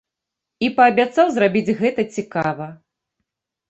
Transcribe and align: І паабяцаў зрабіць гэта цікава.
І 0.67 0.69
паабяцаў 0.79 1.25
зрабіць 1.37 1.75
гэта 1.85 2.09
цікава. 2.19 2.75